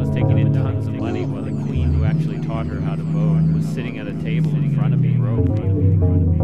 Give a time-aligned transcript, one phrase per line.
[0.00, 3.02] was taking in tons of money while the queen who actually taught her how to
[3.02, 5.14] vogue was sitting at a table in front of me.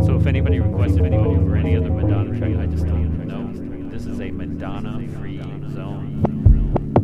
[0.04, 3.50] So if anybody requested Vogue or any other Madonna track, I just don't know.
[3.88, 5.40] This is a Madonna-free
[5.72, 6.22] zone.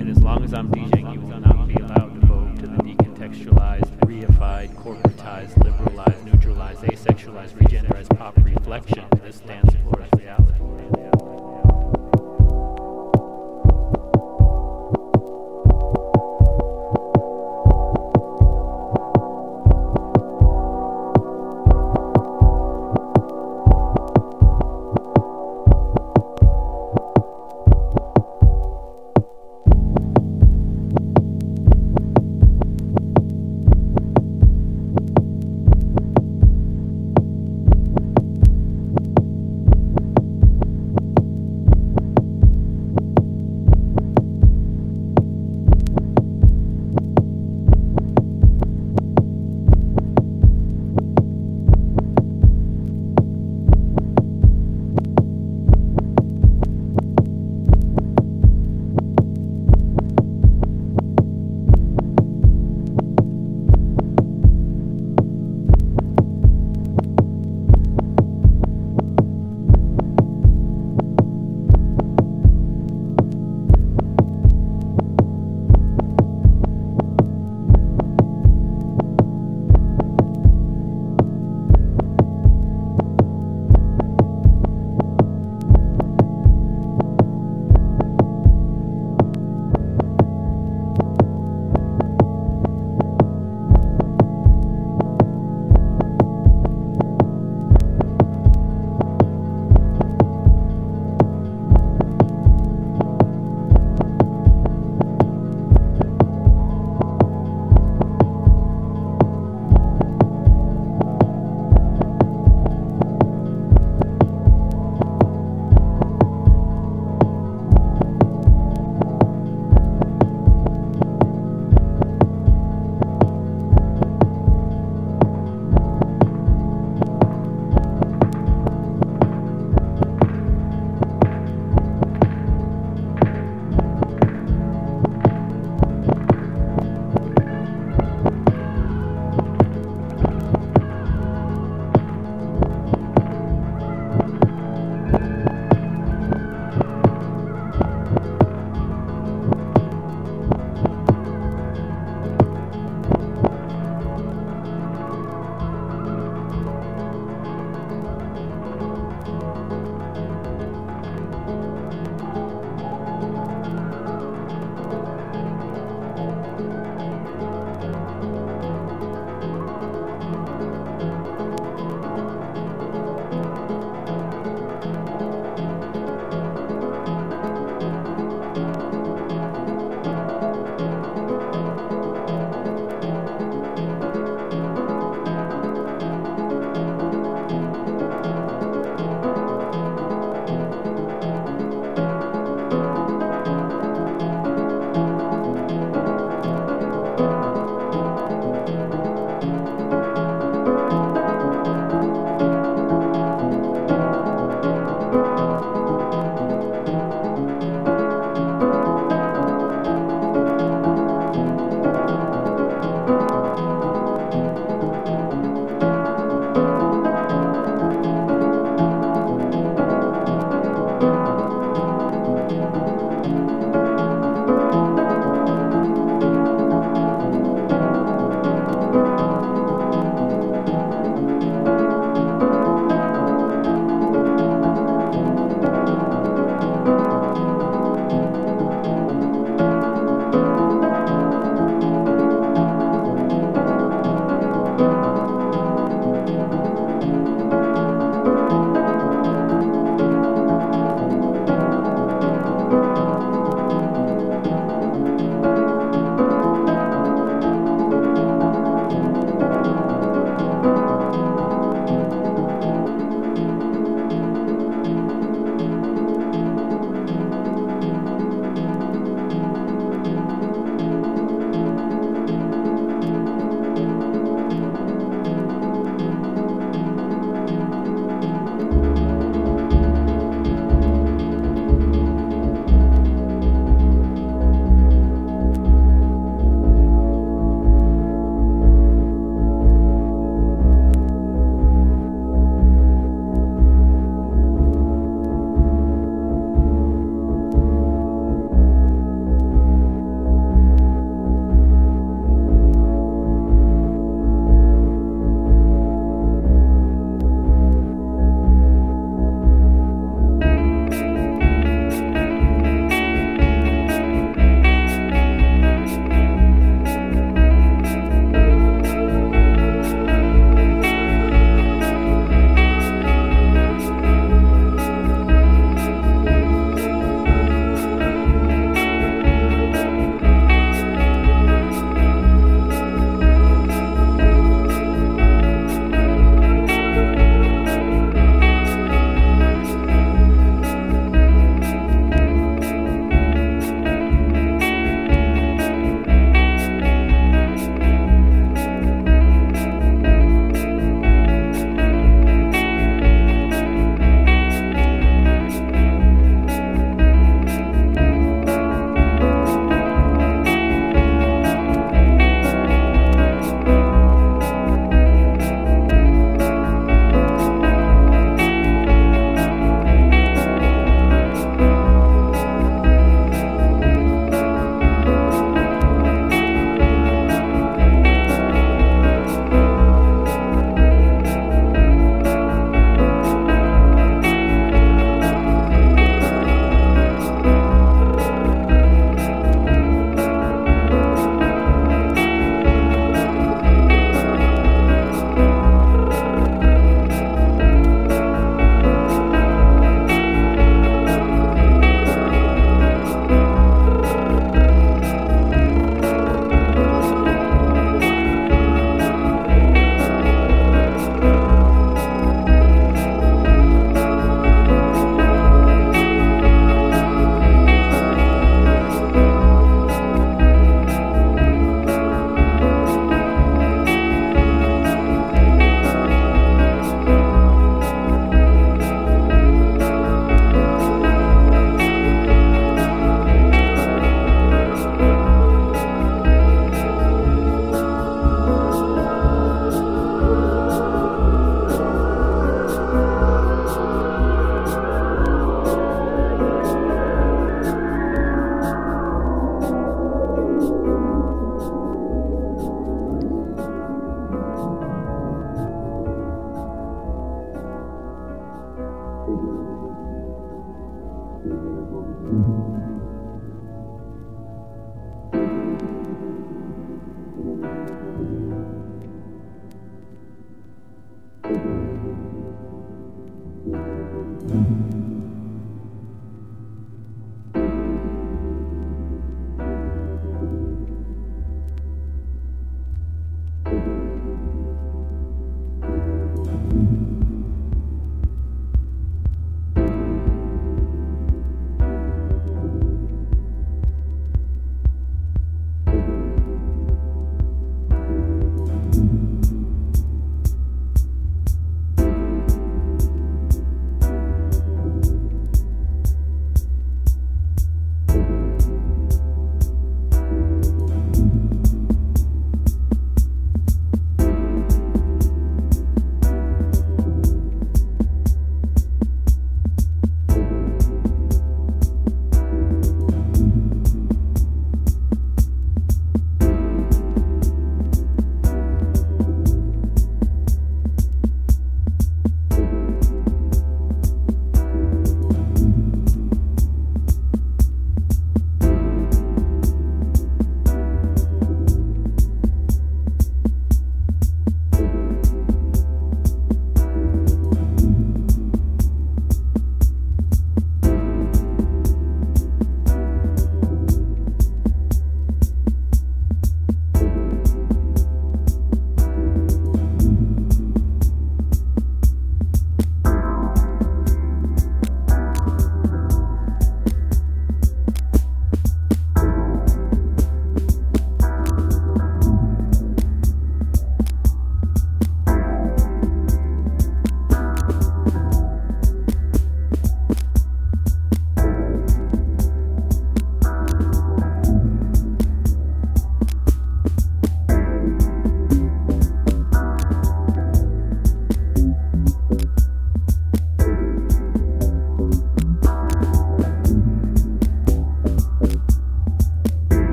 [0.00, 0.99] And as long as I'm DJing,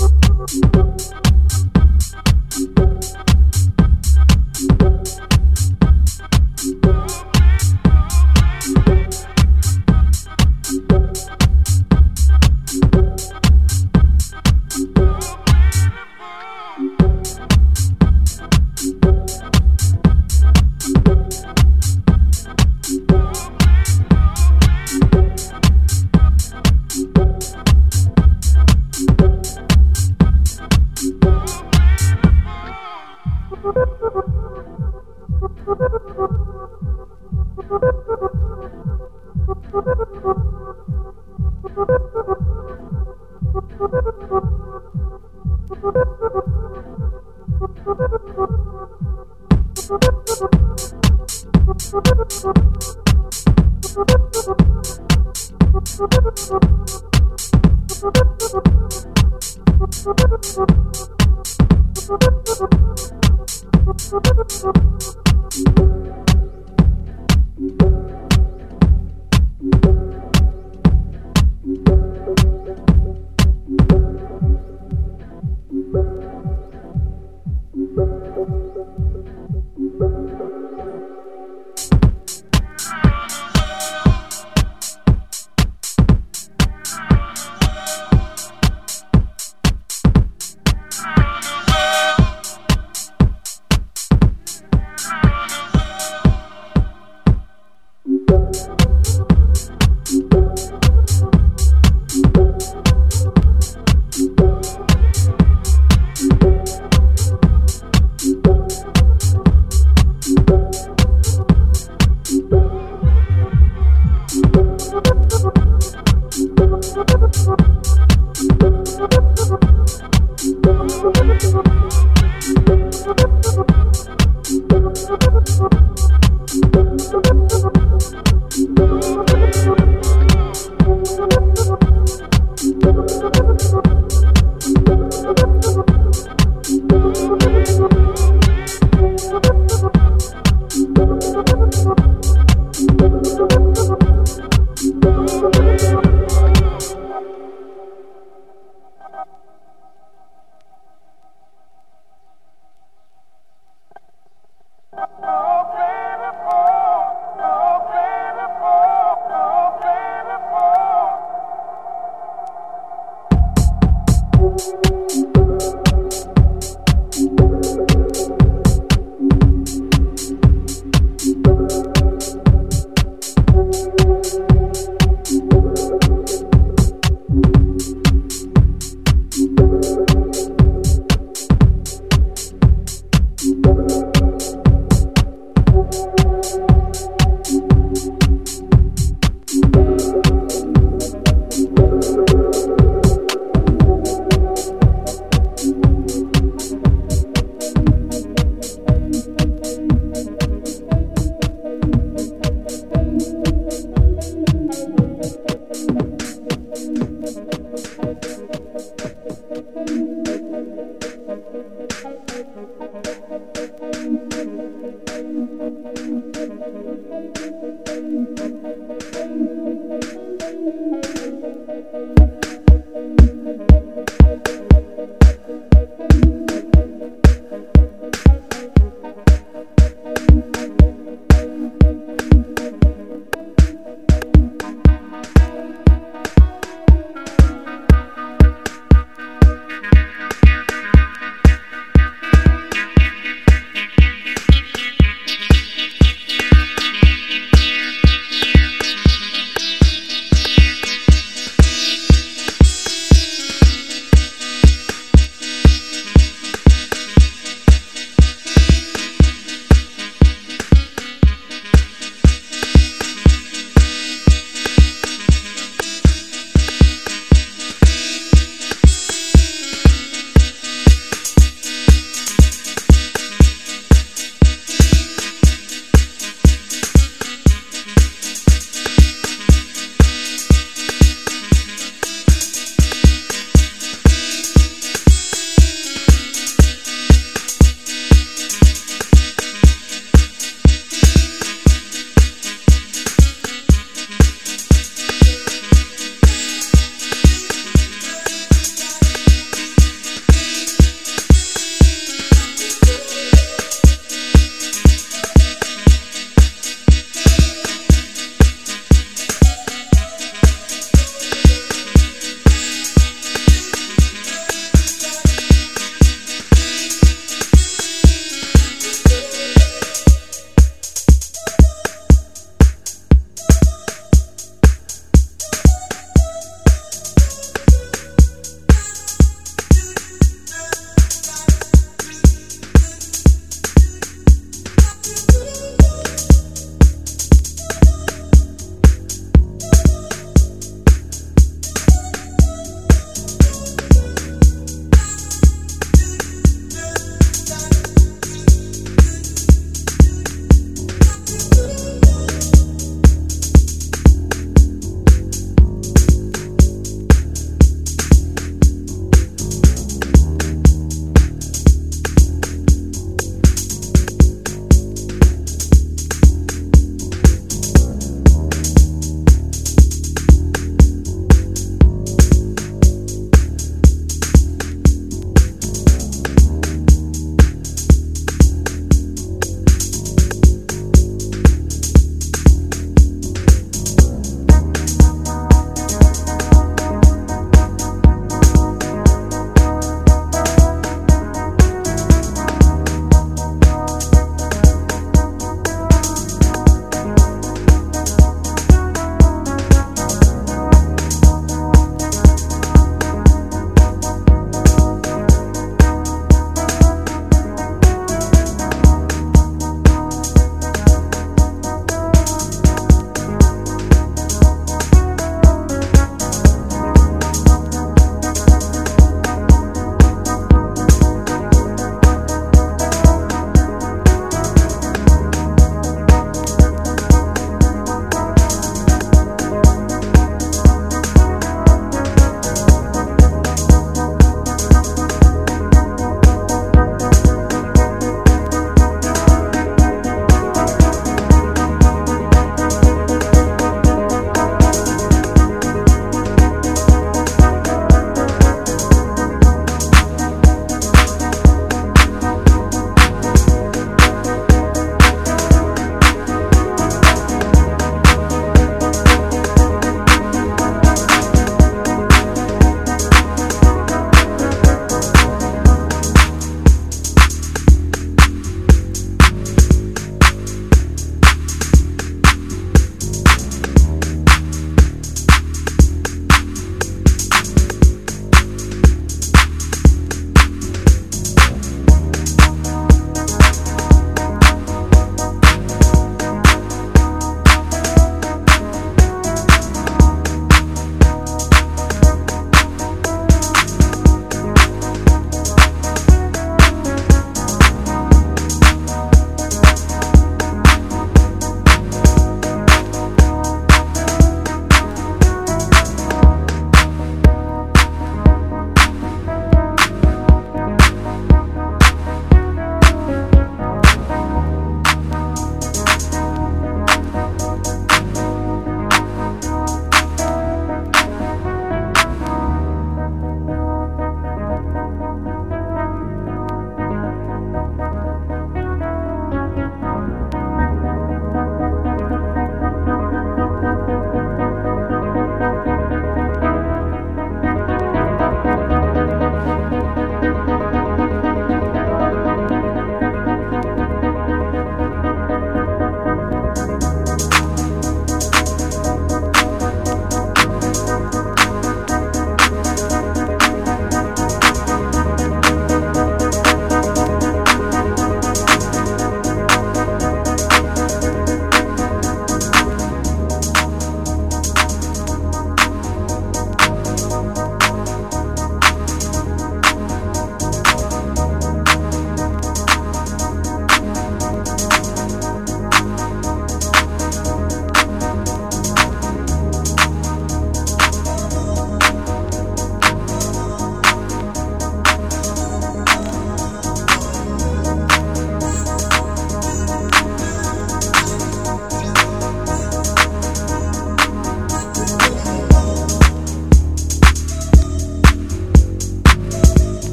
[0.00, 1.49] Thank